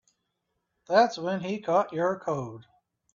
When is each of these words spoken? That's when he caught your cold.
That's 0.87 1.19
when 1.19 1.41
he 1.41 1.59
caught 1.61 1.93
your 1.93 2.17
cold. 2.17 2.65